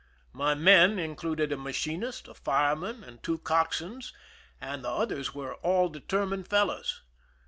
My 0.33 0.55
men 0.55 0.97
included 0.97 1.51
a 1.51 1.57
machinist, 1.57 2.27
a 2.27 2.33
fireman, 2.33 3.03
and 3.03 3.21
two 3.21 3.37
cockswains, 3.37 4.13
and 4.59 4.83
the 4.83 4.89
others 4.89 5.35
were 5.35 5.53
all 5.57 5.89
determined 5.89 6.47
fellows. 6.47 7.03